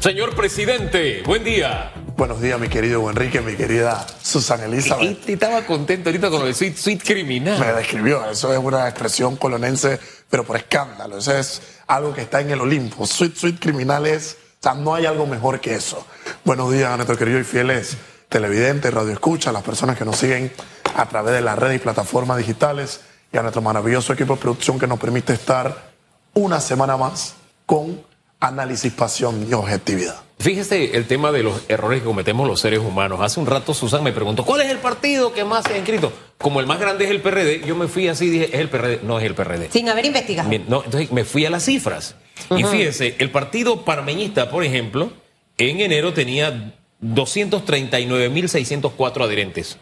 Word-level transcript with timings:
Señor 0.00 0.34
presidente, 0.34 1.22
buen 1.26 1.44
día. 1.44 1.92
Buenos 2.16 2.40
días, 2.40 2.58
mi 2.58 2.68
querido 2.68 3.10
Enrique, 3.10 3.42
mi 3.42 3.54
querida 3.54 4.06
Susana 4.22 4.64
Elizabeth. 4.64 5.28
Y, 5.28 5.32
estaba 5.32 5.66
contento 5.66 6.08
ahorita 6.08 6.30
con 6.30 6.40
lo 6.40 6.46
de 6.46 6.54
sweet, 6.54 6.74
sweet 6.74 7.02
criminal. 7.04 7.60
Me 7.60 7.70
describió, 7.74 8.24
eso 8.30 8.50
es 8.50 8.58
una 8.58 8.88
expresión 8.88 9.36
colonense, 9.36 10.00
pero 10.30 10.42
por 10.42 10.56
escándalo. 10.56 11.18
Eso 11.18 11.36
es 11.36 11.60
algo 11.86 12.14
que 12.14 12.22
está 12.22 12.40
en 12.40 12.50
el 12.50 12.62
Olimpo. 12.62 13.06
Sweet, 13.06 13.36
sweet 13.36 13.60
criminal 13.60 14.06
es, 14.06 14.38
o 14.58 14.62
sea, 14.62 14.72
no 14.72 14.94
hay 14.94 15.04
algo 15.04 15.26
mejor 15.26 15.60
que 15.60 15.74
eso. 15.74 16.06
Buenos 16.46 16.72
días 16.72 16.88
a 16.88 16.96
nuestros 16.96 17.18
queridos 17.18 17.42
y 17.42 17.44
fieles 17.44 17.98
televidentes, 18.30 18.94
radio 18.94 19.12
escucha, 19.12 19.52
las 19.52 19.62
personas 19.62 19.98
que 19.98 20.06
nos 20.06 20.16
siguen 20.16 20.50
a 20.96 21.06
través 21.10 21.34
de 21.34 21.42
las 21.42 21.58
redes 21.58 21.76
y 21.76 21.78
plataformas 21.78 22.38
digitales 22.38 23.02
y 23.30 23.36
a 23.36 23.42
nuestro 23.42 23.60
maravilloso 23.60 24.14
equipo 24.14 24.36
de 24.36 24.40
producción 24.40 24.78
que 24.78 24.86
nos 24.86 24.98
permite 24.98 25.34
estar 25.34 25.92
una 26.32 26.58
semana 26.58 26.96
más 26.96 27.34
con 27.66 28.08
análisis, 28.40 28.92
pasión 28.92 29.46
y 29.48 29.52
objetividad. 29.52 30.16
Fíjese 30.38 30.96
el 30.96 31.06
tema 31.06 31.32
de 31.32 31.42
los 31.42 31.62
errores 31.68 32.00
que 32.00 32.06
cometemos 32.06 32.48
los 32.48 32.60
seres 32.60 32.78
humanos. 32.78 33.20
Hace 33.20 33.38
un 33.40 33.46
rato 33.46 33.74
Susan 33.74 34.02
me 34.02 34.12
preguntó, 34.12 34.42
¿cuál 34.42 34.62
es 34.62 34.70
el 34.70 34.78
partido 34.78 35.34
que 35.34 35.44
más 35.44 35.66
se 35.66 35.74
ha 35.74 35.76
inscrito? 35.76 36.10
Como 36.38 36.60
el 36.60 36.66
más 36.66 36.80
grande 36.80 37.04
es 37.04 37.10
el 37.10 37.20
PRD, 37.20 37.60
yo 37.66 37.76
me 37.76 37.88
fui 37.88 38.08
así 38.08 38.24
y 38.24 38.30
dije, 38.30 38.44
es 38.46 38.60
el 38.60 38.70
PRD. 38.70 39.00
No 39.02 39.18
es 39.18 39.26
el 39.26 39.34
PRD. 39.34 39.70
Sin 39.70 39.90
haber 39.90 40.06
investigado. 40.06 40.48
no, 40.66 40.82
entonces 40.82 41.12
me 41.12 41.24
fui 41.24 41.44
a 41.44 41.50
las 41.50 41.66
cifras. 41.66 42.16
Y 42.56 42.64
fíjese, 42.64 43.16
el 43.18 43.30
partido 43.30 43.84
parmeñista, 43.84 44.50
por 44.50 44.64
ejemplo, 44.64 45.12
en 45.58 45.80
enero 45.80 46.14
tenía 46.14 46.79
239.604 47.02 49.24
adherentes. 49.24 49.78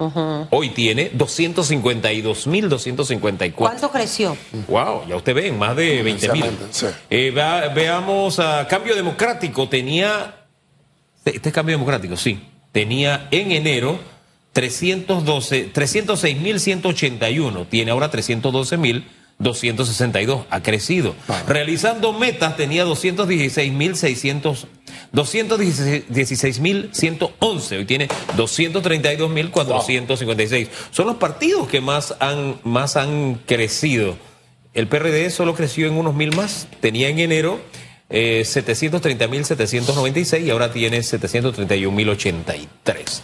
Hoy 0.50 0.68
tiene 0.70 1.10
252.254. 1.12 3.54
¿Cuánto 3.54 3.90
creció? 3.90 4.36
Wow, 4.68 5.08
ya 5.08 5.16
usted 5.16 5.34
ve, 5.34 5.50
más 5.52 5.74
de 5.74 6.04
20.000. 6.04 6.92
Eh, 7.10 7.32
veamos 7.74 8.38
a 8.38 8.68
Cambio 8.68 8.94
Democrático, 8.94 9.68
tenía... 9.68 10.36
Este 11.24 11.48
es 11.48 11.54
Cambio 11.54 11.74
Democrático, 11.74 12.16
sí. 12.16 12.38
Tenía 12.72 13.26
en 13.30 13.52
enero 13.52 13.98
312, 14.52 15.72
306.181, 15.72 17.66
tiene 17.68 17.90
ahora 17.90 18.10
312.000. 18.10 19.04
262, 19.40 20.46
ha 20.50 20.62
crecido. 20.62 21.14
Realizando 21.46 22.12
metas 22.12 22.56
tenía 22.56 22.84
216.600, 22.84 24.66
216.111, 25.12 27.78
hoy 27.78 27.84
tiene 27.84 28.08
232.456. 28.36 30.68
Son 30.90 31.06
los 31.06 31.14
partidos 31.16 31.68
que 31.68 31.80
más 31.80 32.16
han, 32.20 32.58
más 32.64 32.96
han 32.96 33.36
crecido. 33.46 34.16
El 34.74 34.88
PRD 34.88 35.30
solo 35.30 35.54
creció 35.54 35.86
en 35.86 35.94
unos 35.94 36.14
mil 36.14 36.36
más, 36.36 36.68
tenía 36.80 37.08
en 37.08 37.18
enero 37.18 37.58
eh, 38.10 38.42
730.796 38.44 40.44
y 40.44 40.50
ahora 40.50 40.70
tiene 40.72 40.98
731.083. 41.00 43.20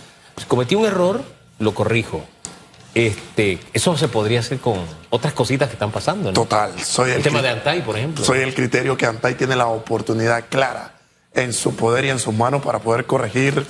Cometí 0.49 0.75
un 0.75 0.87
error, 0.87 1.23
lo 1.59 1.75
corrijo 1.75 2.25
este, 2.95 3.59
eso 3.73 3.97
se 3.97 4.07
podría 4.07 4.41
hacer 4.41 4.59
con 4.59 4.79
otras 5.11 5.35
cositas 5.35 5.69
que 5.69 5.75
están 5.75 5.91
pasando. 5.91 6.31
¿no? 6.31 6.33
Total. 6.33 6.73
Soy 6.81 7.11
el, 7.11 7.23
tema 7.23 7.43
de 7.43 7.49
Antay, 7.49 7.83
por 7.83 7.99
ejemplo. 7.99 8.25
Soy 8.25 8.41
el 8.41 8.55
criterio 8.55 8.97
que 8.97 9.07
Antay 9.07 9.35
tiene 9.35 9.57
la 9.57 9.67
oportunidad 9.67 10.45
clara 10.49 10.94
en 11.35 11.53
su 11.53 11.75
poder 11.77 12.05
y 12.05 12.11
en 12.11 12.19
sus 12.19 12.35
manos 12.35 12.63
para 12.63 12.79
poder 12.79 13.07
corregir 13.07 13.67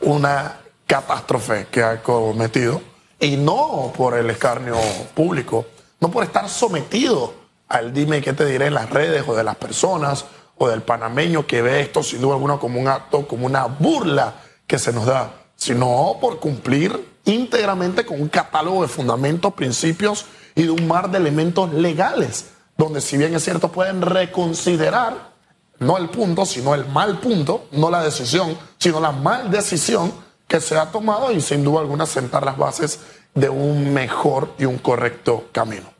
una 0.00 0.60
catástrofe 0.86 1.66
que 1.70 1.82
ha 1.82 2.02
cometido. 2.02 2.80
Y 3.18 3.36
no 3.36 3.92
por 3.96 4.16
el 4.16 4.28
escarnio 4.28 4.76
público, 5.14 5.66
no 6.00 6.10
por 6.10 6.24
estar 6.24 6.48
sometido 6.48 7.32
al 7.68 7.92
dime 7.92 8.20
qué 8.20 8.32
te 8.32 8.44
diré 8.44 8.66
en 8.66 8.74
las 8.74 8.90
redes 8.90 9.24
o 9.26 9.34
de 9.34 9.42
las 9.42 9.56
personas 9.56 10.26
o 10.58 10.68
del 10.68 10.82
panameño 10.82 11.46
que 11.46 11.62
ve 11.62 11.80
esto 11.80 12.02
sin 12.02 12.20
duda 12.20 12.34
alguna 12.34 12.58
como 12.58 12.80
un 12.80 12.88
acto, 12.88 13.26
como 13.26 13.46
una 13.46 13.66
burla 13.66 14.34
que 14.66 14.78
se 14.78 14.92
nos 14.92 15.06
da, 15.06 15.32
sino 15.56 16.16
por 16.20 16.38
cumplir 16.38 17.16
íntegramente 17.24 18.04
con 18.04 18.20
un 18.20 18.28
catálogo 18.28 18.82
de 18.82 18.88
fundamentos, 18.88 19.54
principios 19.54 20.26
y 20.54 20.62
de 20.62 20.70
un 20.70 20.86
mar 20.86 21.10
de 21.10 21.18
elementos 21.18 21.72
legales, 21.72 22.50
donde 22.76 23.00
si 23.00 23.16
bien 23.16 23.34
es 23.34 23.44
cierto 23.44 23.72
pueden 23.72 24.02
reconsiderar 24.02 25.35
no 25.78 25.98
el 25.98 26.08
punto, 26.08 26.46
sino 26.46 26.74
el 26.74 26.86
mal 26.86 27.18
punto, 27.18 27.66
no 27.72 27.90
la 27.90 28.02
decisión, 28.02 28.56
sino 28.78 29.00
la 29.00 29.12
mal 29.12 29.50
decisión 29.50 30.12
que 30.48 30.60
se 30.60 30.76
ha 30.78 30.86
tomado 30.86 31.32
y 31.32 31.40
sin 31.40 31.64
duda 31.64 31.80
alguna 31.80 32.06
sentar 32.06 32.44
las 32.44 32.56
bases 32.56 33.00
de 33.34 33.48
un 33.48 33.92
mejor 33.92 34.54
y 34.58 34.64
un 34.64 34.78
correcto 34.78 35.48
camino. 35.52 35.96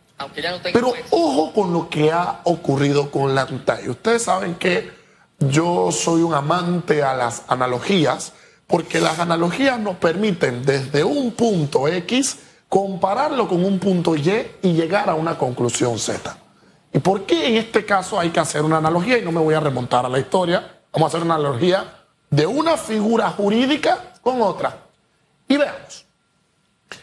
Pero 0.72 0.94
ojo 1.10 1.52
con 1.52 1.72
lo 1.72 1.90
que 1.90 2.10
ha 2.10 2.40
ocurrido 2.44 3.10
con 3.10 3.34
la 3.34 3.46
y 3.84 3.88
Ustedes 3.88 4.22
saben 4.22 4.54
que 4.54 4.90
yo 5.38 5.92
soy 5.92 6.22
un 6.22 6.32
amante 6.32 7.02
a 7.02 7.14
las 7.14 7.42
analogías 7.48 8.32
porque 8.66 9.00
las 9.00 9.18
analogías 9.18 9.78
nos 9.78 9.96
permiten 9.96 10.64
desde 10.64 11.04
un 11.04 11.32
punto 11.32 11.86
X 11.86 12.38
compararlo 12.68 13.46
con 13.46 13.64
un 13.64 13.78
punto 13.78 14.16
Y 14.16 14.46
y 14.62 14.72
llegar 14.72 15.10
a 15.10 15.14
una 15.14 15.36
conclusión 15.36 15.98
Z. 15.98 16.36
¿Y 16.92 16.98
por 16.98 17.26
qué 17.26 17.48
en 17.48 17.56
este 17.56 17.84
caso 17.84 18.18
hay 18.18 18.30
que 18.30 18.40
hacer 18.40 18.62
una 18.62 18.78
analogía? 18.78 19.18
Y 19.18 19.22
no 19.22 19.32
me 19.32 19.40
voy 19.40 19.54
a 19.54 19.60
remontar 19.60 20.06
a 20.06 20.08
la 20.08 20.18
historia. 20.18 20.80
Vamos 20.92 21.06
a 21.06 21.16
hacer 21.16 21.24
una 21.24 21.34
analogía 21.34 21.84
de 22.30 22.46
una 22.46 22.76
figura 22.76 23.30
jurídica 23.30 24.14
con 24.22 24.40
otra. 24.40 24.78
Y 25.48 25.56
veamos. 25.56 26.04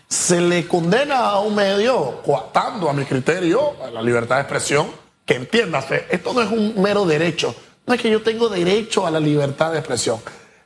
Se 0.07 0.39
le 0.39 0.67
condena 0.67 1.29
a 1.29 1.39
un 1.39 1.55
medio, 1.55 2.21
coatando 2.23 2.89
a 2.89 2.93
mi 2.93 3.05
criterio, 3.05 3.73
a 3.83 3.89
la 3.89 4.01
libertad 4.01 4.35
de 4.35 4.41
expresión, 4.41 4.87
que 5.25 5.35
entiéndase, 5.35 6.07
esto 6.09 6.33
no 6.33 6.41
es 6.41 6.51
un 6.51 6.81
mero 6.81 7.05
derecho. 7.05 7.55
No 7.85 7.93
es 7.93 8.01
que 8.01 8.09
yo 8.09 8.21
tengo 8.21 8.49
derecho 8.49 9.05
a 9.05 9.11
la 9.11 9.19
libertad 9.19 9.71
de 9.71 9.79
expresión. 9.79 10.19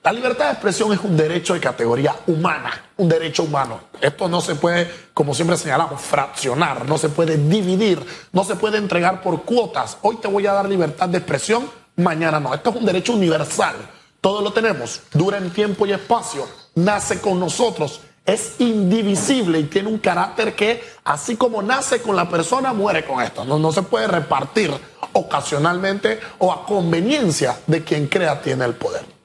La 0.03 0.13
libertad 0.13 0.46
de 0.46 0.52
expresión 0.52 0.94
es 0.94 1.00
un 1.02 1.18
derecho 1.18 1.53
de 1.53 1.59
categoría 1.59 2.16
humana, 2.28 2.72
un 2.96 3.09
derecho 3.09 3.44
humano. 3.44 3.81
Esto 4.00 4.30
no 4.30 4.40
se 4.40 4.56
puede, 4.56 4.90
como 5.13 5.34
siempre 5.34 5.58
señalamos, 5.58 6.02
fraccionar, 6.02 6.88
no 6.88 6.97
se 6.97 7.09
puede 7.09 7.38
dividir, 7.38 8.06
no 8.31 8.44
se 8.44 8.56
puede 8.56 8.78
entregar 8.78 9.22
por 9.22 9.44
cuotas. 9.44 9.97
Hoy 10.03 10.18
te 10.18 10.28
voy 10.28 10.47
a 10.47 10.53
dar 10.53 10.69
libertad 10.69 11.09
de 11.09 11.18
expresión, 11.18 11.69
mañana 11.97 12.40
no. 12.40 12.53
Esto 12.53 12.69
es 12.69 12.75
un 12.78 12.85
derecho 12.85 13.13
universal. 13.13 13.75
Todos 14.22 14.44
lo 14.44 14.53
tenemos, 14.53 15.02
dura 15.12 15.38
en 15.38 15.52
tiempo 15.52 15.85
y 15.85 15.91
espacio, 15.91 16.47
nace 16.75 17.19
con 17.19 17.40
nosotros, 17.40 18.02
es 18.25 18.56
indivisible 18.59 19.59
y 19.59 19.64
tiene 19.64 19.90
un 19.90 20.00
carácter 20.00 20.56
que, 20.56 20.84
así 21.06 21.35
como 21.35 21.62
nace 21.62 22.02
con 22.02 22.16
la 22.16 22.29
persona, 22.29 22.74
muere 22.74 23.06
con 23.06 23.22
esto. 23.22 23.46
No, 23.46 23.59
no 23.59 23.72
se 23.72 23.84
puede 23.84 24.08
repartir 24.08 24.72
ocasionalmente 25.14 26.19
o 26.40 26.52
a 26.52 26.66
conveniencia 26.66 27.58
de 27.68 27.84
quien 27.84 28.08
crea 28.08 28.41
tiene 28.41 28.66
el 28.66 28.74
poder. 28.74 29.16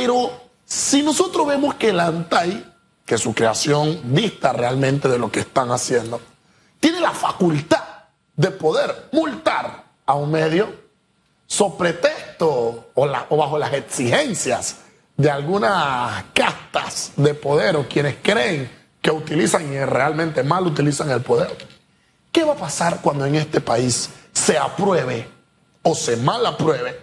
Pero 0.00 0.32
si 0.64 1.02
nosotros 1.02 1.46
vemos 1.46 1.74
que 1.74 1.90
el 1.90 2.00
ANTAI, 2.00 2.64
que 3.04 3.18
su 3.18 3.34
creación 3.34 4.14
dista 4.14 4.50
realmente 4.50 5.10
de 5.10 5.18
lo 5.18 5.30
que 5.30 5.40
están 5.40 5.70
haciendo, 5.72 6.22
tiene 6.80 7.00
la 7.00 7.10
facultad 7.10 7.84
de 8.34 8.50
poder 8.50 9.10
multar 9.12 9.84
a 10.06 10.14
un 10.14 10.30
medio 10.30 10.72
so 11.46 11.76
pretexto 11.76 12.92
o 12.94 13.36
bajo 13.36 13.58
las 13.58 13.74
exigencias 13.74 14.76
de 15.18 15.30
algunas 15.30 16.24
castas 16.32 17.12
de 17.16 17.34
poder 17.34 17.76
o 17.76 17.86
quienes 17.86 18.16
creen 18.22 18.70
que 19.02 19.10
utilizan 19.10 19.70
y 19.70 19.84
realmente 19.84 20.42
mal 20.42 20.66
utilizan 20.66 21.10
el 21.10 21.20
poder. 21.20 21.54
¿Qué 22.32 22.42
va 22.42 22.54
a 22.54 22.56
pasar 22.56 23.02
cuando 23.02 23.26
en 23.26 23.34
este 23.34 23.60
país 23.60 24.08
se 24.32 24.56
apruebe 24.56 25.28
o 25.82 25.94
se 25.94 26.16
mal 26.16 26.46
apruebe 26.46 26.98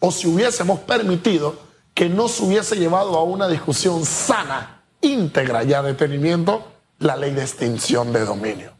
o 0.00 0.12
si 0.12 0.28
hubiésemos 0.28 0.80
permitido 0.80 1.71
que 1.94 2.08
no 2.08 2.28
se 2.28 2.44
hubiese 2.44 2.76
llevado 2.76 3.16
a 3.16 3.22
una 3.22 3.48
discusión 3.48 4.04
sana, 4.04 4.82
íntegra 5.00 5.64
y 5.64 5.74
a 5.74 5.82
detenimiento 5.82 6.66
la 6.98 7.16
ley 7.16 7.32
de 7.32 7.42
extinción 7.42 8.12
de 8.12 8.24
dominio. 8.24 8.72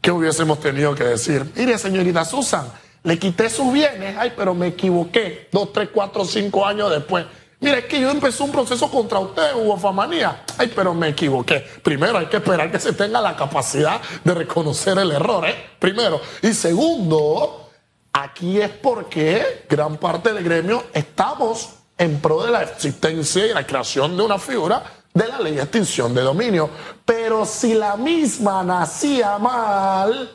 ¿Qué 0.00 0.10
hubiésemos 0.10 0.60
tenido 0.60 0.94
que 0.94 1.04
decir? 1.04 1.50
Mire, 1.56 1.78
señorita 1.78 2.24
Susan, 2.24 2.70
le 3.02 3.18
quité 3.18 3.50
sus 3.50 3.72
bienes, 3.72 4.16
ay, 4.18 4.32
pero 4.36 4.54
me 4.54 4.68
equivoqué, 4.68 5.48
dos, 5.50 5.72
tres, 5.72 5.88
cuatro, 5.92 6.24
cinco 6.24 6.64
años 6.64 6.90
después. 6.90 7.26
Mire, 7.58 7.78
es 7.78 7.84
que 7.86 8.00
yo 8.00 8.10
empecé 8.10 8.42
un 8.42 8.52
proceso 8.52 8.90
contra 8.90 9.18
usted, 9.18 9.54
hubo 9.54 9.76
famanía. 9.78 10.44
Ay, 10.58 10.70
pero 10.74 10.92
me 10.92 11.08
equivoqué. 11.08 11.64
Primero 11.82 12.18
hay 12.18 12.26
que 12.26 12.36
esperar 12.36 12.70
que 12.70 12.78
se 12.78 12.92
tenga 12.92 13.20
la 13.20 13.34
capacidad 13.34 14.00
de 14.22 14.34
reconocer 14.34 14.98
el 14.98 15.10
error, 15.10 15.46
¿eh? 15.48 15.54
Primero. 15.78 16.20
Y 16.42 16.52
segundo, 16.52 17.70
aquí 18.12 18.60
es 18.60 18.70
porque 18.70 19.64
gran 19.68 19.96
parte 19.96 20.34
del 20.34 20.44
gremio 20.44 20.84
estamos 20.92 21.75
en 21.98 22.20
pro 22.20 22.42
de 22.42 22.50
la 22.50 22.62
existencia 22.62 23.46
y 23.46 23.54
la 23.54 23.66
creación 23.66 24.16
de 24.16 24.22
una 24.22 24.38
figura 24.38 24.82
de 25.12 25.28
la 25.28 25.38
ley 25.38 25.54
de 25.54 25.62
extinción 25.62 26.14
de 26.14 26.22
dominio. 26.22 26.68
Pero 27.04 27.46
si 27.46 27.74
la 27.74 27.96
misma 27.96 28.62
nacía 28.62 29.38
mal, 29.38 30.30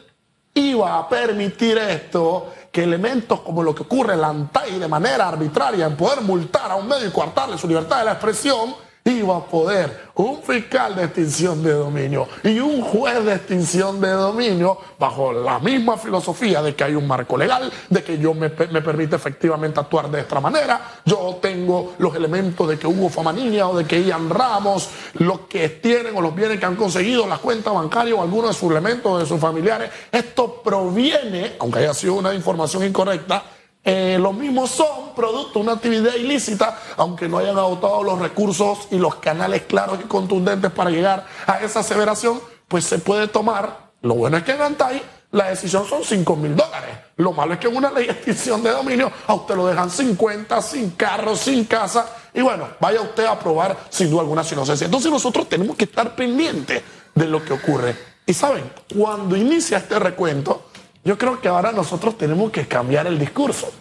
iba 0.54 0.98
a 0.98 1.08
permitir 1.08 1.78
esto, 1.78 2.52
que 2.72 2.84
elementos 2.84 3.42
como 3.42 3.62
lo 3.62 3.76
que 3.76 3.84
ocurre 3.84 4.14
en 4.14 4.22
la 4.22 4.30
ANTAI 4.30 4.80
de 4.80 4.88
manera 4.88 5.28
arbitraria 5.28 5.86
en 5.86 5.96
poder 5.96 6.22
multar 6.22 6.72
a 6.72 6.76
un 6.76 6.88
medio 6.88 7.08
y 7.08 7.12
coartarle 7.12 7.58
su 7.58 7.68
libertad 7.68 8.00
de 8.00 8.06
la 8.06 8.14
expresión, 8.14 8.74
iba 9.04 9.38
a 9.38 9.46
poder 9.46 10.12
un 10.16 10.44
fiscal 10.44 10.96
de 10.96 11.06
extinción 11.06 11.64
de 11.64 11.74
dominio 11.74 12.28
y 12.44 12.60
un 12.60 12.82
juez 12.82 13.24
de 13.26 13.34
extinción 13.34 14.00
de 14.00 14.10
dominio 14.10 14.78
bajo 15.00 15.34
la 15.34 15.60
misma 15.60 15.98
filosofía 15.98 16.62
de 16.62 16.76
que 16.76 16.84
hay 16.84 16.96
un 16.96 17.08
marco 17.08 17.38
legal, 17.38 17.72
de 17.90 18.04
que 18.04 18.20
yo 18.20 18.34
me, 18.34 18.50
me 18.50 18.82
permite 18.82 19.16
efectivamente 19.16 19.80
actuar 19.80 20.12
de 20.12 20.22
esta 20.22 20.40
manera, 20.40 20.82
yo 21.06 21.40
tengo 21.42 21.94
los 21.98 22.16
elementos 22.16 22.68
de 22.68 22.78
que 22.78 22.88
hubo 22.88 23.10
fama 23.10 23.34
niña 23.34 23.68
o 23.68 23.78
de 23.78 23.86
que 23.86 24.04
Ian 24.04 24.30
Ramos, 24.30 24.90
los 25.16 25.42
que 25.42 25.70
tienen 25.70 26.16
o 26.16 26.22
los 26.22 26.36
bienes 26.36 26.60
que 26.60 26.66
han 26.66 26.76
conseguido, 26.76 27.26
las 27.26 27.40
cuentas 27.40 27.74
bancarias 27.74 28.18
o 28.18 28.22
algunos 28.22 28.52
de 28.52 28.60
sus 28.60 28.70
elementos 28.70 29.20
de 29.20 29.26
sus 29.26 29.40
familiares. 29.40 29.90
Esto 30.12 30.62
proviene, 30.64 31.56
aunque 31.60 31.80
haya 31.80 31.94
sido 31.94 32.16
una 32.16 32.34
información 32.34 32.86
incorrecta, 32.86 33.44
eh, 33.84 34.18
los 34.20 34.34
mismos 34.34 34.70
son 34.70 35.16
producto 35.16 35.60
de 35.60 35.66
una 35.66 35.74
actividad 35.74 36.16
ilícita, 36.16 36.80
aunque 36.98 37.28
no 37.28 37.40
hayan 37.40 37.58
agotado 37.58 38.04
los 38.04 38.20
recursos 38.20 38.88
y 38.92 38.98
los 38.98 39.16
canales 39.16 39.64
claros 39.64 40.00
y 40.04 40.08
contundentes 40.08 40.72
para 40.72 40.92
llegar 40.92 41.26
a 41.48 41.62
esa 41.62 41.80
aseveración, 41.80 42.40
pues 42.68 42.86
se 42.86 43.00
puede 43.00 43.28
tomar. 43.28 43.92
Lo 44.02 44.16
bueno 44.16 44.38
es 44.38 44.44
que 44.44 44.52
en 44.52 44.62
Antay 44.62 45.02
la 45.32 45.50
decisión 45.50 45.88
son 45.88 46.04
5 46.04 46.36
mil 46.36 46.56
dólares. 46.56 46.96
Lo 47.18 47.32
malo 47.32 47.54
es 47.54 47.60
que 47.60 47.68
en 47.68 47.76
una 47.78 47.90
ley 47.96 48.06
de 48.06 48.12
extinción 48.12 48.62
de 48.62 48.72
dominio 48.72 49.12
a 49.28 49.34
usted 49.34 49.56
lo 49.56 49.66
dejan 49.68 49.90
50, 49.90 50.62
sin 50.62 50.92
carro, 50.92 51.36
sin 51.36 51.66
casa. 51.66 52.06
Y 52.34 52.42
bueno, 52.42 52.68
vaya 52.80 53.02
usted 53.02 53.26
a 53.26 53.40
probar 53.40 53.78
sin 53.90 54.10
duda 54.10 54.22
alguna 54.22 54.44
si 54.44 54.56
no 54.56 54.64
Entonces 54.64 55.12
nosotros 55.12 55.50
tenemos 55.50 55.76
que 55.76 55.86
estar 55.86 56.16
pendientes 56.16 56.84
de 57.16 57.26
lo 57.28 57.44
que 57.44 57.54
ocurre. 57.54 57.96
Y 58.26 58.34
saben, 58.34 58.72
cuando 58.96 59.36
inicia 59.36 59.80
este 59.80 59.98
recuento, 60.00 60.71
yo 61.04 61.18
creo 61.18 61.42
que 61.42 61.48
ahora 61.48 61.72
nosotros 61.72 62.18
tenemos 62.18 62.52
que 62.52 62.68
cambiar 62.68 63.08
el 63.08 63.18
discurso. 63.18 63.72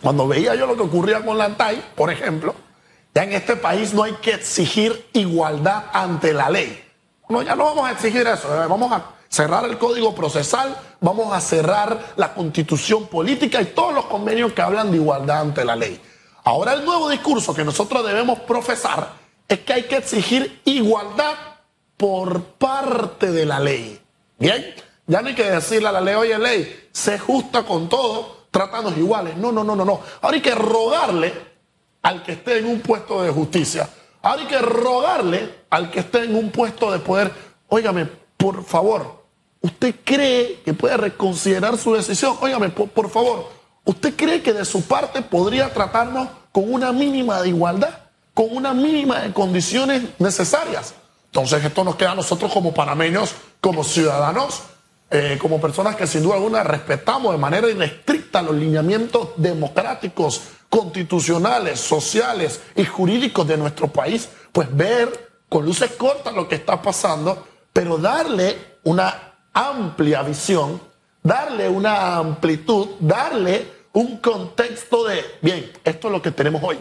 Cuando 0.00 0.28
veía 0.28 0.54
yo 0.54 0.66
lo 0.66 0.76
que 0.76 0.82
ocurría 0.82 1.24
con 1.24 1.38
la 1.38 1.44
ANTAI, 1.44 1.82
por 1.94 2.10
ejemplo, 2.10 2.54
ya 3.14 3.24
en 3.24 3.32
este 3.32 3.56
país 3.56 3.92
no 3.92 4.04
hay 4.04 4.12
que 4.14 4.32
exigir 4.32 5.08
igualdad 5.12 5.84
ante 5.92 6.32
la 6.32 6.50
ley. 6.50 6.82
No, 7.28 7.42
ya 7.42 7.54
no 7.56 7.64
vamos 7.64 7.88
a 7.88 7.92
exigir 7.92 8.26
eso, 8.26 8.52
eh, 8.54 8.66
vamos 8.68 8.92
a 8.92 9.04
cerrar 9.28 9.64
el 9.64 9.78
código 9.78 10.14
procesal, 10.14 10.76
vamos 11.00 11.32
a 11.32 11.40
cerrar 11.40 12.12
la 12.16 12.34
constitución 12.34 13.06
política 13.06 13.60
y 13.62 13.66
todos 13.66 13.94
los 13.94 14.06
convenios 14.06 14.52
que 14.52 14.62
hablan 14.62 14.90
de 14.90 14.98
igualdad 14.98 15.40
ante 15.40 15.64
la 15.64 15.74
ley. 15.74 16.00
Ahora 16.44 16.74
el 16.74 16.84
nuevo 16.84 17.08
discurso 17.08 17.54
que 17.54 17.64
nosotros 17.64 18.04
debemos 18.04 18.40
profesar 18.40 19.12
es 19.48 19.60
que 19.60 19.72
hay 19.72 19.82
que 19.84 19.96
exigir 19.96 20.60
igualdad 20.64 21.34
por 21.96 22.42
parte 22.42 23.30
de 23.30 23.46
la 23.46 23.60
ley. 23.60 24.00
¿Bien? 24.38 24.74
Ya 25.06 25.20
no 25.20 25.28
hay 25.28 25.34
que 25.34 25.50
decirle 25.50 25.88
a 25.88 25.92
la 25.92 26.00
ley, 26.00 26.14
oye 26.14 26.38
ley, 26.38 26.88
sé 26.92 27.18
justa 27.18 27.64
con 27.64 27.88
todo, 27.88 28.46
trátanos 28.50 28.96
iguales. 28.96 29.36
No, 29.36 29.50
no, 29.50 29.64
no, 29.64 29.74
no, 29.74 29.84
no. 29.84 30.00
Ahora 30.20 30.36
hay 30.36 30.42
que 30.42 30.54
rogarle 30.54 31.32
al 32.02 32.22
que 32.22 32.32
esté 32.32 32.58
en 32.58 32.66
un 32.66 32.80
puesto 32.80 33.22
de 33.22 33.30
justicia. 33.30 33.88
Ahora 34.22 34.42
hay 34.42 34.48
que 34.48 34.58
rogarle 34.58 35.62
al 35.70 35.90
que 35.90 36.00
esté 36.00 36.24
en 36.24 36.36
un 36.36 36.50
puesto 36.50 36.90
de 36.92 36.98
poder, 37.00 37.32
óigame, 37.68 38.06
por 38.36 38.64
favor, 38.64 39.24
¿usted 39.60 39.94
cree 40.04 40.60
que 40.64 40.74
puede 40.74 40.96
reconsiderar 40.96 41.76
su 41.76 41.94
decisión? 41.94 42.36
Óigame, 42.40 42.68
por, 42.68 42.88
por 42.88 43.10
favor, 43.10 43.50
¿usted 43.84 44.14
cree 44.14 44.42
que 44.42 44.52
de 44.52 44.64
su 44.64 44.82
parte 44.82 45.22
podría 45.22 45.72
tratarnos 45.72 46.28
con 46.52 46.72
una 46.72 46.92
mínima 46.92 47.40
de 47.40 47.48
igualdad? 47.48 47.98
Con 48.34 48.56
una 48.56 48.72
mínima 48.72 49.20
de 49.20 49.32
condiciones 49.32 50.02
necesarias. 50.18 50.94
Entonces 51.26 51.64
esto 51.64 51.82
nos 51.82 51.96
queda 51.96 52.12
a 52.12 52.14
nosotros 52.14 52.52
como 52.52 52.72
panameños, 52.72 53.34
como 53.60 53.84
ciudadanos, 53.84 54.62
eh, 55.14 55.36
como 55.38 55.60
personas 55.60 55.94
que 55.94 56.06
sin 56.06 56.22
duda 56.22 56.36
alguna 56.36 56.62
respetamos 56.62 57.32
de 57.32 57.38
manera 57.38 57.68
irrestricta 57.68 58.40
los 58.40 58.54
lineamientos 58.54 59.28
democráticos, 59.36 60.40
constitucionales, 60.70 61.78
sociales 61.80 62.62
y 62.74 62.86
jurídicos 62.86 63.46
de 63.46 63.58
nuestro 63.58 63.88
país, 63.88 64.30
pues 64.52 64.74
ver 64.74 65.44
con 65.50 65.66
luces 65.66 65.90
cortas 65.98 66.32
lo 66.32 66.48
que 66.48 66.54
está 66.54 66.80
pasando, 66.80 67.46
pero 67.74 67.98
darle 67.98 68.78
una 68.84 69.34
amplia 69.52 70.22
visión, 70.22 70.80
darle 71.22 71.68
una 71.68 72.16
amplitud, 72.16 72.92
darle 72.98 73.70
un 73.92 74.16
contexto 74.16 75.04
de, 75.04 75.22
bien, 75.42 75.70
esto 75.84 76.08
es 76.08 76.12
lo 76.12 76.22
que 76.22 76.30
tenemos 76.30 76.62
hoy. 76.64 76.78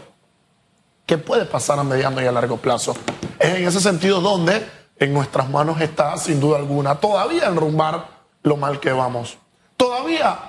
¿Qué 1.05 1.17
puede 1.17 1.43
pasar 1.43 1.77
a 1.79 1.83
mediano 1.83 2.21
y 2.21 2.27
a 2.27 2.31
largo 2.31 2.55
plazo? 2.55 2.95
Es 3.37 3.55
en 3.55 3.67
ese 3.67 3.81
sentido 3.81 4.21
donde 4.21 4.65
en 4.97 5.13
nuestras 5.13 5.49
manos 5.49 5.81
está, 5.81 6.15
sin 6.15 6.39
duda 6.39 6.59
alguna, 6.59 6.95
todavía 6.95 7.47
enrumbar 7.47 8.20
lo 8.43 8.57
mal 8.57 8.79
que 8.79 8.91
vamos. 8.91 9.37
Todavía 9.77 10.39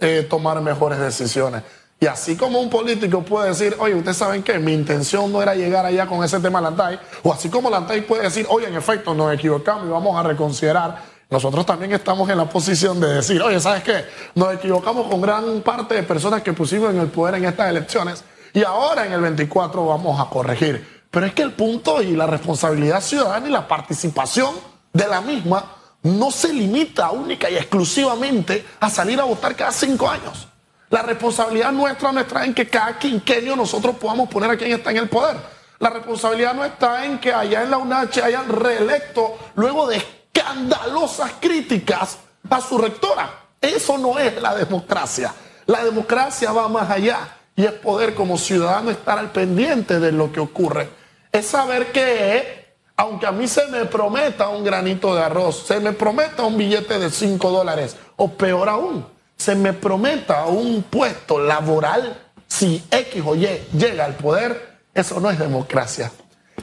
eh, 0.00 0.26
tomar 0.28 0.60
mejores 0.60 0.98
decisiones. 0.98 1.62
Y 2.00 2.06
así 2.06 2.36
como 2.36 2.58
un 2.58 2.68
político 2.68 3.22
puede 3.22 3.50
decir, 3.50 3.76
oye, 3.78 3.94
ustedes 3.94 4.16
saben 4.16 4.42
que 4.42 4.58
mi 4.58 4.72
intención 4.72 5.30
no 5.30 5.40
era 5.40 5.54
llegar 5.54 5.86
allá 5.86 6.06
con 6.06 6.24
ese 6.24 6.40
tema 6.40 6.60
Lantay, 6.60 6.98
o 7.22 7.32
así 7.32 7.48
como 7.48 7.70
Lantay 7.70 8.00
puede 8.00 8.24
decir, 8.24 8.44
oye, 8.48 8.66
en 8.66 8.74
efecto, 8.74 9.14
nos 9.14 9.32
equivocamos 9.32 9.86
y 9.86 9.90
vamos 9.90 10.18
a 10.18 10.24
reconsiderar, 10.24 11.00
nosotros 11.30 11.64
también 11.64 11.92
estamos 11.92 12.28
en 12.28 12.38
la 12.38 12.48
posición 12.48 13.00
de 13.00 13.14
decir, 13.14 13.40
oye, 13.40 13.60
¿sabes 13.60 13.84
qué? 13.84 14.04
Nos 14.34 14.52
equivocamos 14.52 15.06
con 15.06 15.20
gran 15.20 15.60
parte 15.60 15.94
de 15.94 16.02
personas 16.02 16.42
que 16.42 16.52
pusimos 16.52 16.90
en 16.90 16.98
el 16.98 17.06
poder 17.06 17.36
en 17.36 17.44
estas 17.44 17.70
elecciones 17.70 18.24
y 18.52 18.64
ahora 18.64 19.06
en 19.06 19.12
el 19.12 19.20
24 19.20 19.86
vamos 19.86 20.20
a 20.20 20.28
corregir. 20.28 21.04
Pero 21.08 21.24
es 21.24 21.34
que 21.34 21.42
el 21.42 21.52
punto 21.52 22.02
y 22.02 22.16
la 22.16 22.26
responsabilidad 22.26 23.00
ciudadana 23.00 23.48
y 23.48 23.50
la 23.52 23.68
participación 23.68 24.54
de 24.92 25.06
la 25.06 25.20
misma 25.20 25.64
no 26.02 26.30
se 26.30 26.52
limita 26.52 27.10
única 27.10 27.48
y 27.48 27.56
exclusivamente 27.56 28.64
a 28.80 28.90
salir 28.90 29.20
a 29.20 29.24
votar 29.24 29.54
cada 29.54 29.72
cinco 29.72 30.08
años. 30.08 30.48
La 30.90 31.02
responsabilidad 31.02 31.72
nuestra 31.72 32.12
no 32.12 32.20
está 32.20 32.44
en 32.44 32.52
que 32.52 32.68
cada 32.68 32.98
quinquenio 32.98 33.56
nosotros 33.56 33.96
podamos 33.96 34.28
poner 34.28 34.50
a 34.50 34.56
quien 34.56 34.72
está 34.72 34.90
en 34.90 34.98
el 34.98 35.08
poder. 35.08 35.36
La 35.78 35.90
responsabilidad 35.90 36.54
no 36.54 36.64
está 36.64 37.04
en 37.04 37.18
que 37.18 37.32
allá 37.32 37.62
en 37.62 37.70
la 37.70 37.78
UNACH 37.78 38.18
hayan 38.18 38.48
reelecto 38.48 39.38
luego 39.54 39.86
de 39.86 39.96
escandalosas 39.96 41.32
críticas 41.40 42.18
a 42.50 42.60
su 42.60 42.78
rectora. 42.78 43.30
Eso 43.60 43.96
no 43.96 44.18
es 44.18 44.40
la 44.40 44.54
democracia. 44.54 45.32
La 45.66 45.84
democracia 45.84 46.52
va 46.52 46.68
más 46.68 46.90
allá 46.90 47.36
y 47.56 47.64
es 47.64 47.72
poder 47.72 48.14
como 48.14 48.36
ciudadano 48.36 48.90
estar 48.90 49.18
al 49.18 49.30
pendiente 49.30 49.98
de 49.98 50.12
lo 50.12 50.32
que 50.32 50.40
ocurre. 50.40 50.88
Es 51.30 51.46
saber 51.46 51.90
que 51.92 52.61
aunque 52.96 53.26
a 53.26 53.32
mí 53.32 53.48
se 53.48 53.66
me 53.68 53.84
prometa 53.86 54.48
un 54.48 54.64
granito 54.64 55.14
de 55.14 55.22
arroz, 55.22 55.64
se 55.66 55.80
me 55.80 55.92
prometa 55.92 56.44
un 56.44 56.56
billete 56.56 56.98
de 56.98 57.10
5 57.10 57.50
dólares, 57.50 57.96
o 58.16 58.28
peor 58.28 58.68
aún, 58.68 59.06
se 59.36 59.54
me 59.54 59.72
prometa 59.72 60.46
un 60.46 60.82
puesto 60.82 61.38
laboral, 61.38 62.16
si 62.46 62.82
X 62.90 63.22
o 63.24 63.34
Y 63.34 63.48
llega 63.76 64.04
al 64.04 64.14
poder, 64.14 64.78
eso 64.94 65.20
no 65.20 65.30
es 65.30 65.38
democracia. 65.38 66.12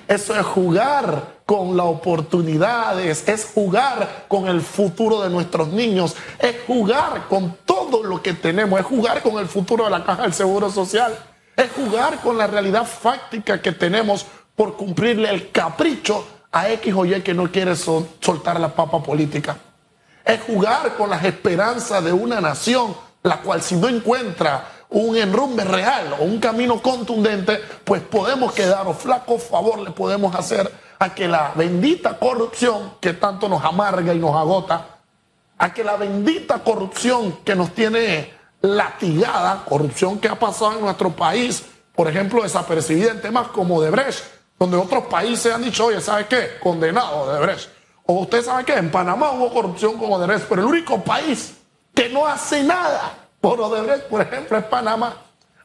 Eso 0.07 0.35
es 0.35 0.45
jugar 0.45 1.39
con 1.45 1.75
las 1.75 1.87
oportunidades, 1.87 3.27
es 3.27 3.45
jugar 3.53 4.25
con 4.27 4.47
el 4.47 4.61
futuro 4.61 5.21
de 5.21 5.29
nuestros 5.29 5.69
niños, 5.69 6.15
es 6.39 6.55
jugar 6.67 7.27
con 7.27 7.57
todo 7.65 8.03
lo 8.03 8.21
que 8.21 8.33
tenemos, 8.33 8.79
es 8.79 8.85
jugar 8.85 9.21
con 9.21 9.37
el 9.39 9.47
futuro 9.47 9.85
de 9.85 9.91
la 9.91 10.03
caja 10.03 10.23
del 10.23 10.33
Seguro 10.33 10.69
Social, 10.69 11.17
es 11.55 11.71
jugar 11.71 12.21
con 12.21 12.37
la 12.37 12.47
realidad 12.47 12.85
fáctica 12.85 13.61
que 13.61 13.71
tenemos 13.71 14.25
por 14.59 14.75
cumplirle 14.75 15.29
el 15.29 15.51
capricho 15.51 16.27
a 16.51 16.69
X 16.71 16.93
o 16.93 17.05
Y 17.05 17.21
que 17.21 17.33
no 17.33 17.49
quiere 17.49 17.77
soltar 17.77 18.59
la 18.59 18.67
papa 18.67 19.01
política. 19.01 19.55
Es 20.25 20.41
jugar 20.41 20.97
con 20.97 21.09
las 21.09 21.23
esperanzas 21.23 22.03
de 22.03 22.11
una 22.11 22.41
nación, 22.41 22.93
la 23.23 23.37
cual 23.37 23.61
si 23.61 23.77
no 23.77 23.87
encuentra 23.87 24.67
un 24.89 25.15
enrumbe 25.15 25.63
real 25.63 26.13
o 26.19 26.25
un 26.25 26.41
camino 26.41 26.81
contundente, 26.81 27.57
pues 27.85 28.01
podemos 28.01 28.51
quedar 28.51 28.85
o 28.85 28.93
flaco 28.93 29.37
favor 29.37 29.79
le 29.79 29.91
podemos 29.91 30.35
hacer 30.35 30.69
a 30.99 31.15
que 31.15 31.29
la 31.29 31.53
bendita 31.55 32.19
corrupción 32.19 32.95
que 32.99 33.13
tanto 33.13 33.47
nos 33.47 33.63
amarga 33.63 34.13
y 34.13 34.19
nos 34.19 34.35
agota, 34.35 34.97
a 35.57 35.73
que 35.73 35.85
la 35.85 35.95
bendita 35.95 36.61
corrupción 36.65 37.37
que 37.45 37.55
nos 37.55 37.73
tiene 37.73 38.33
latigada, 38.59 39.63
corrupción 39.63 40.19
que 40.19 40.27
ha 40.27 40.37
pasado 40.37 40.73
en 40.73 40.81
nuestro 40.81 41.11
país, 41.11 41.63
por 41.95 42.09
ejemplo, 42.09 42.43
desapercibida 42.43 43.11
en 43.11 43.21
temas 43.21 43.47
como 43.47 43.81
de 43.81 43.89
Brecht, 43.89 44.38
donde 44.59 44.75
otros 44.75 45.05
países 45.05 45.53
han 45.53 45.63
dicho, 45.63 45.85
oye, 45.85 46.01
¿sabe 46.01 46.27
qué? 46.27 46.57
Condenado 46.61 47.21
Odebrecht. 47.21 47.69
O 48.05 48.21
usted 48.21 48.43
sabe 48.43 48.65
qué, 48.65 48.73
en 48.73 48.91
Panamá 48.91 49.31
hubo 49.31 49.53
corrupción 49.53 49.97
con 49.97 50.11
Odebrecht, 50.11 50.47
pero 50.49 50.61
el 50.61 50.67
único 50.67 51.01
país 51.01 51.53
que 51.95 52.09
no 52.09 52.27
hace 52.27 52.63
nada 52.63 53.13
por 53.39 53.61
Odebrecht, 53.61 54.07
por 54.07 54.21
ejemplo, 54.21 54.57
es 54.57 54.65
Panamá. 54.65 55.15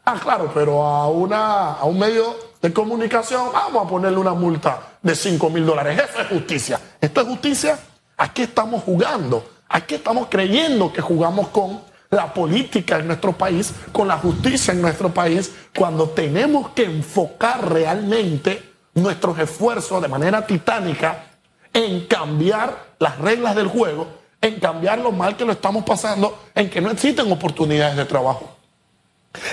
Ah, 0.04 0.18
claro, 0.22 0.50
pero 0.54 0.84
a, 0.84 1.08
una, 1.08 1.72
a 1.72 1.84
un 1.84 1.98
medio 1.98 2.36
de 2.62 2.72
comunicación 2.72 3.50
vamos 3.52 3.86
a 3.86 3.88
ponerle 3.88 4.18
una 4.18 4.34
multa 4.34 4.98
de 5.02 5.14
5 5.14 5.50
mil 5.50 5.66
dólares. 5.66 6.00
Eso 6.08 6.20
es 6.20 6.28
justicia. 6.28 6.80
¿Esto 7.00 7.22
es 7.22 7.26
justicia? 7.26 7.78
¿A 8.16 8.32
qué 8.32 8.44
estamos 8.44 8.84
jugando? 8.84 9.44
¿A 9.68 9.80
qué 9.80 9.96
estamos 9.96 10.28
creyendo 10.30 10.92
que 10.92 11.00
jugamos 11.00 11.48
con 11.48 11.80
la 12.10 12.32
política 12.32 12.98
en 12.98 13.08
nuestro 13.08 13.32
país, 13.32 13.72
con 13.92 14.06
la 14.06 14.18
justicia 14.18 14.72
en 14.72 14.82
nuestro 14.82 15.08
país, 15.12 15.52
cuando 15.76 16.10
tenemos 16.10 16.70
que 16.70 16.84
enfocar 16.84 17.72
realmente 17.72 18.73
nuestros 18.94 19.38
esfuerzos 19.38 20.00
de 20.00 20.08
manera 20.08 20.46
titánica 20.46 21.24
en 21.72 22.06
cambiar 22.06 22.94
las 22.98 23.18
reglas 23.18 23.56
del 23.56 23.66
juego, 23.66 24.06
en 24.40 24.60
cambiar 24.60 24.98
lo 25.00 25.10
mal 25.10 25.36
que 25.36 25.44
lo 25.44 25.52
estamos 25.52 25.84
pasando, 25.84 26.44
en 26.54 26.70
que 26.70 26.80
no 26.80 26.90
existen 26.90 27.30
oportunidades 27.30 27.96
de 27.96 28.04
trabajo, 28.04 28.56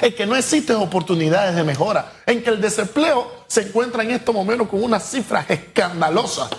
en 0.02 0.14
que 0.14 0.26
no 0.26 0.36
existen 0.36 0.76
oportunidades 0.78 1.56
de 1.56 1.64
mejora, 1.64 2.12
en 2.26 2.44
que 2.44 2.52
el 2.52 2.62
desempleo 2.62 3.32
se 3.48 3.62
encuentra 3.62 4.04
en 4.04 4.12
estos 4.12 4.34
momentos 4.34 4.68
con 4.68 4.84
unas 4.84 5.04
cifras 5.04 5.50
escandalosas, 5.50 6.50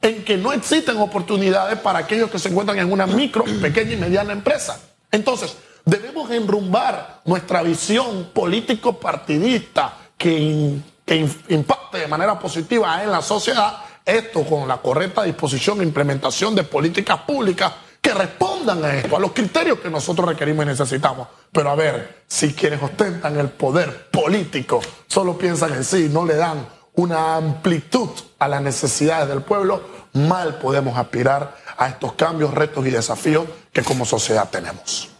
en 0.00 0.24
que 0.24 0.36
no 0.36 0.52
existen 0.52 0.96
oportunidades 0.96 1.78
para 1.78 2.00
aquellos 2.00 2.28
que 2.28 2.40
se 2.40 2.48
encuentran 2.48 2.78
en 2.78 2.90
una 2.90 3.06
micro, 3.06 3.44
pequeña 3.60 3.92
y 3.92 3.96
mediana 3.96 4.32
empresa. 4.32 4.80
Entonces, 5.12 5.56
debemos 5.84 6.28
enrumbar 6.32 7.20
nuestra 7.24 7.62
visión 7.62 8.30
político-partidista 8.34 9.96
que, 10.18 10.78
que 11.04 11.16
impacte 11.48 11.98
de 11.98 12.06
manera 12.06 12.38
positiva 12.38 13.02
en 13.02 13.10
la 13.10 13.22
sociedad, 13.22 13.78
esto 14.04 14.44
con 14.44 14.66
la 14.66 14.78
correcta 14.78 15.22
disposición 15.22 15.80
e 15.80 15.84
implementación 15.84 16.54
de 16.54 16.64
políticas 16.64 17.20
públicas 17.20 17.72
que 18.00 18.12
respondan 18.12 18.84
a 18.84 18.96
esto, 18.96 19.16
a 19.16 19.20
los 19.20 19.32
criterios 19.32 19.78
que 19.78 19.88
nosotros 19.88 20.28
requerimos 20.28 20.64
y 20.64 20.68
necesitamos. 20.68 21.28
Pero 21.52 21.70
a 21.70 21.76
ver, 21.76 22.24
si 22.26 22.52
quienes 22.52 22.82
ostentan 22.82 23.38
el 23.38 23.50
poder 23.50 24.10
político 24.10 24.80
solo 25.06 25.38
piensan 25.38 25.72
en 25.74 25.84
sí, 25.84 26.08
no 26.10 26.24
le 26.24 26.34
dan 26.34 26.66
una 26.94 27.36
amplitud 27.36 28.10
a 28.38 28.48
las 28.48 28.60
necesidades 28.60 29.28
del 29.28 29.42
pueblo, 29.42 29.82
mal 30.14 30.56
podemos 30.58 30.98
aspirar 30.98 31.56
a 31.76 31.88
estos 31.88 32.14
cambios, 32.14 32.52
retos 32.52 32.86
y 32.86 32.90
desafíos 32.90 33.46
que 33.72 33.82
como 33.82 34.04
sociedad 34.04 34.50
tenemos. 34.50 35.11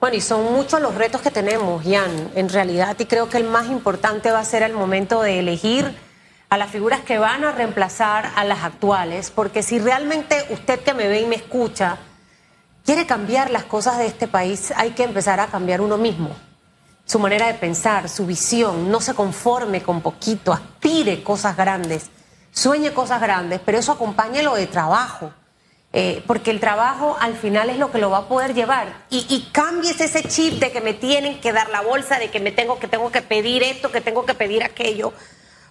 Bueno, 0.00 0.16
y 0.16 0.20
son 0.20 0.52
muchos 0.52 0.80
los 0.80 0.94
retos 0.94 1.22
que 1.22 1.30
tenemos, 1.30 1.82
Jan, 1.82 2.30
en 2.34 2.48
realidad, 2.48 2.96
y 2.98 3.06
creo 3.06 3.28
que 3.28 3.38
el 3.38 3.44
más 3.44 3.66
importante 3.68 4.30
va 4.30 4.40
a 4.40 4.44
ser 4.44 4.62
el 4.62 4.72
momento 4.74 5.22
de 5.22 5.38
elegir 5.38 5.94
a 6.50 6.58
las 6.58 6.70
figuras 6.70 7.00
que 7.00 7.18
van 7.18 7.44
a 7.44 7.52
reemplazar 7.52 8.30
a 8.36 8.44
las 8.44 8.64
actuales, 8.64 9.30
porque 9.30 9.62
si 9.62 9.78
realmente 9.78 10.46
usted 10.50 10.80
que 10.80 10.94
me 10.94 11.08
ve 11.08 11.22
y 11.22 11.26
me 11.26 11.36
escucha 11.36 11.98
quiere 12.84 13.06
cambiar 13.06 13.50
las 13.50 13.64
cosas 13.64 13.98
de 13.98 14.06
este 14.06 14.28
país, 14.28 14.72
hay 14.76 14.90
que 14.90 15.04
empezar 15.04 15.40
a 15.40 15.46
cambiar 15.46 15.80
uno 15.80 15.96
mismo. 15.96 16.30
Su 17.06 17.18
manera 17.18 17.46
de 17.46 17.54
pensar, 17.54 18.08
su 18.08 18.26
visión, 18.26 18.90
no 18.90 19.00
se 19.00 19.14
conforme 19.14 19.82
con 19.82 20.00
poquito, 20.00 20.52
aspire 20.52 21.22
cosas 21.22 21.56
grandes, 21.56 22.10
sueñe 22.52 22.92
cosas 22.92 23.20
grandes, 23.20 23.60
pero 23.64 23.78
eso 23.78 23.92
acompáñelo 23.92 24.54
de 24.54 24.66
trabajo. 24.66 25.32
Eh, 25.96 26.24
porque 26.26 26.50
el 26.50 26.58
trabajo 26.58 27.16
al 27.20 27.36
final 27.36 27.70
es 27.70 27.78
lo 27.78 27.92
que 27.92 27.98
lo 27.98 28.10
va 28.10 28.18
a 28.18 28.28
poder 28.28 28.52
llevar. 28.52 29.04
Y, 29.10 29.26
y 29.28 29.48
cambies 29.52 30.00
ese 30.00 30.24
chip 30.24 30.54
de 30.54 30.72
que 30.72 30.80
me 30.80 30.92
tienen 30.92 31.40
que 31.40 31.52
dar 31.52 31.70
la 31.70 31.82
bolsa, 31.82 32.18
de 32.18 32.30
que 32.30 32.40
me 32.40 32.50
tengo 32.50 32.80
que, 32.80 32.88
tengo 32.88 33.12
que 33.12 33.22
pedir 33.22 33.62
esto, 33.62 33.92
que 33.92 34.00
tengo 34.00 34.26
que 34.26 34.34
pedir 34.34 34.64
aquello. 34.64 35.12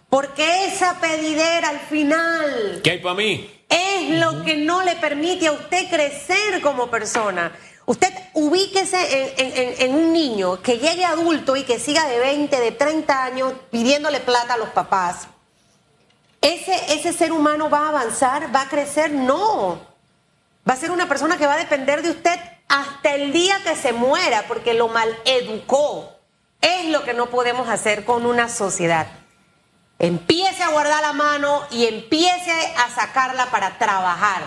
Porque 0.09 0.67
esa 0.67 0.97
pedidera 1.01 1.67
al 1.67 1.79
final. 1.81 2.79
¿Qué 2.81 2.91
hay 2.91 2.99
para 2.99 3.15
mí? 3.15 3.65
Es 3.67 4.11
lo 4.11 4.45
que 4.45 4.55
no 4.55 4.81
le 4.81 4.95
permite 4.95 5.47
a 5.47 5.51
usted 5.51 5.89
crecer 5.89 6.61
como 6.61 6.89
persona. 6.89 7.51
Usted 7.85 8.13
ubíquese 8.33 9.33
en, 9.35 9.89
en, 9.89 9.93
un 9.93 10.13
niño 10.13 10.61
que 10.61 10.77
llegue 10.77 11.03
adulto 11.03 11.57
y 11.57 11.63
que 11.63 11.79
siga 11.79 12.07
de 12.07 12.19
20, 12.19 12.61
de 12.61 12.71
30 12.71 13.25
años 13.25 13.53
pidiéndole 13.69 14.21
plata 14.21 14.53
a 14.53 14.57
los 14.57 14.69
papás. 14.69 15.27
¿Ese, 16.39 16.93
¿Ese 16.93 17.11
ser 17.11 17.33
humano 17.33 17.69
va 17.69 17.87
a 17.87 17.89
avanzar? 17.89 18.55
¿Va 18.55 18.61
a 18.61 18.69
crecer? 18.69 19.11
No. 19.11 19.92
Va 20.67 20.73
a 20.73 20.77
ser 20.77 20.91
una 20.91 21.07
persona 21.07 21.37
que 21.37 21.47
va 21.47 21.53
a 21.53 21.57
depender 21.57 22.01
de 22.01 22.11
usted 22.11 22.39
hasta 22.67 23.15
el 23.15 23.33
día 23.33 23.55
que 23.63 23.75
se 23.75 23.93
muera 23.93 24.45
porque 24.47 24.73
lo 24.73 24.87
mal 24.87 25.09
educó. 25.25 26.11
Es 26.61 26.89
lo 26.89 27.03
que 27.03 27.13
no 27.13 27.29
podemos 27.29 27.67
hacer 27.67 28.05
con 28.05 28.25
una 28.25 28.47
sociedad 28.49 29.07
empiece 30.03 30.61
a 30.61 30.69
guardar 30.69 31.01
la 31.01 31.13
mano 31.13 31.61
y 31.71 31.85
empiece 31.85 32.51
a 32.77 32.93
sacarla 32.93 33.45
para 33.47 33.77
trabajar. 33.77 34.41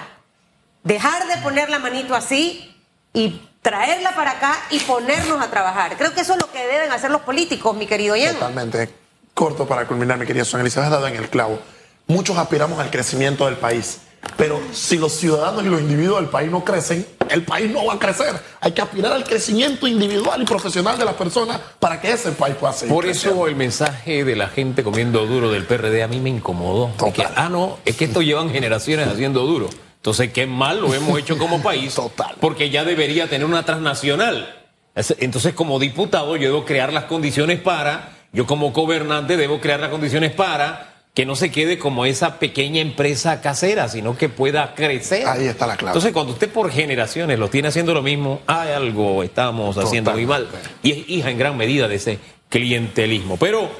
Dejar 0.84 1.26
de 1.26 1.38
poner 1.38 1.70
la 1.70 1.78
manito 1.78 2.14
así 2.14 2.76
y 3.14 3.40
traerla 3.62 4.14
para 4.14 4.32
acá 4.32 4.54
y 4.70 4.80
ponernos 4.80 5.42
a 5.42 5.50
trabajar. 5.50 5.96
Creo 5.96 6.12
que 6.12 6.20
eso 6.20 6.34
es 6.34 6.40
lo 6.40 6.52
que 6.52 6.64
deben 6.66 6.92
hacer 6.92 7.10
los 7.10 7.22
políticos, 7.22 7.74
mi 7.74 7.86
querido 7.86 8.14
Ian. 8.14 8.34
Totalmente. 8.34 8.90
Corto 9.32 9.66
para 9.66 9.86
culminar, 9.86 10.18
mi 10.18 10.26
querida 10.26 10.44
Sonia 10.44 10.62
Elizabeth, 10.62 10.86
has 10.86 10.92
dado 10.92 11.06
en 11.08 11.16
el 11.16 11.30
clavo. 11.30 11.58
Muchos 12.06 12.36
aspiramos 12.36 12.78
al 12.78 12.90
crecimiento 12.90 13.46
del 13.46 13.56
país. 13.56 14.00
Pero 14.36 14.60
si 14.72 14.98
los 14.98 15.12
ciudadanos 15.12 15.64
y 15.64 15.68
los 15.68 15.80
individuos 15.80 16.20
del 16.20 16.28
país 16.28 16.50
no 16.50 16.64
crecen, 16.64 17.06
el 17.30 17.42
país 17.42 17.70
no 17.70 17.86
va 17.86 17.94
a 17.94 17.98
crecer. 17.98 18.34
Hay 18.60 18.72
que 18.72 18.82
aspirar 18.82 19.12
al 19.12 19.24
crecimiento 19.24 19.86
individual 19.86 20.42
y 20.42 20.44
profesional 20.44 20.98
de 20.98 21.04
las 21.04 21.14
personas 21.14 21.60
para 21.78 22.00
que 22.00 22.12
ese 22.12 22.32
país 22.32 22.54
pueda 22.56 22.72
seguir. 22.72 22.94
Por 22.94 23.06
eso 23.06 23.46
el 23.46 23.56
mensaje 23.56 24.24
de 24.24 24.36
la 24.36 24.48
gente 24.48 24.82
comiendo 24.82 25.26
duro 25.26 25.50
del 25.50 25.64
PRD 25.64 26.02
a 26.02 26.08
mí 26.08 26.20
me 26.20 26.30
incomodó. 26.30 26.92
ah, 27.34 27.48
no, 27.48 27.78
es 27.84 27.96
que 27.96 28.04
esto 28.06 28.22
llevan 28.22 28.50
generaciones 28.50 29.08
haciendo 29.08 29.46
duro. 29.46 29.68
Entonces, 29.96 30.32
qué 30.32 30.46
mal 30.46 30.80
lo 30.80 30.94
hemos 30.94 31.18
hecho 31.18 31.36
como 31.36 31.60
país. 31.62 31.94
Total. 31.94 32.36
Porque 32.40 32.70
ya 32.70 32.84
debería 32.84 33.28
tener 33.28 33.44
una 33.44 33.64
transnacional. 33.64 34.54
Entonces, 34.94 35.52
como 35.52 35.78
diputado, 35.78 36.36
yo 36.36 36.48
debo 36.48 36.64
crear 36.64 36.92
las 36.92 37.04
condiciones 37.04 37.60
para, 37.60 38.16
yo 38.32 38.46
como 38.46 38.70
gobernante 38.70 39.36
debo 39.36 39.60
crear 39.60 39.80
las 39.80 39.90
condiciones 39.90 40.32
para 40.32 40.95
que 41.16 41.24
no 41.24 41.34
se 41.34 41.50
quede 41.50 41.78
como 41.78 42.04
esa 42.04 42.38
pequeña 42.38 42.82
empresa 42.82 43.40
casera, 43.40 43.88
sino 43.88 44.18
que 44.18 44.28
pueda 44.28 44.74
crecer. 44.74 45.26
Ahí 45.26 45.46
está 45.46 45.66
la 45.66 45.78
clave. 45.78 45.92
Entonces, 45.92 46.12
cuando 46.12 46.34
usted 46.34 46.50
por 46.50 46.70
generaciones 46.70 47.38
lo 47.38 47.48
tiene 47.48 47.68
haciendo 47.68 47.94
lo 47.94 48.02
mismo, 48.02 48.42
hay 48.46 48.72
algo 48.72 49.22
estamos 49.22 49.78
haciendo 49.78 50.12
muy 50.12 50.26
mal. 50.26 50.46
Y 50.82 50.92
es 50.92 51.08
hija 51.08 51.30
en 51.30 51.38
gran 51.38 51.56
medida 51.56 51.88
de 51.88 51.94
ese 51.94 52.18
clientelismo. 52.50 53.38
Pero 53.38 53.70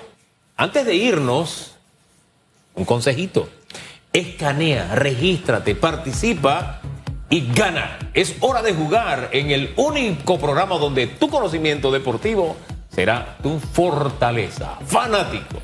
antes 0.57 0.87
de 0.87 0.95
irnos, 0.95 1.73
un 2.75 2.87
consejito. 2.87 3.50
Escanea, 4.14 4.95
regístrate, 4.95 5.75
participa 5.75 6.81
y 7.28 7.52
gana. 7.52 7.99
Es 8.14 8.37
hora 8.40 8.62
de 8.62 8.73
jugar 8.73 9.28
en 9.33 9.50
el 9.50 9.75
único 9.76 10.38
programa 10.38 10.78
donde 10.78 11.07
tu 11.07 11.28
conocimiento 11.28 11.90
deportivo 11.90 12.57
será 12.88 13.37
tu 13.43 13.61
fortaleza. 13.61 14.78
Fanático 14.87 15.61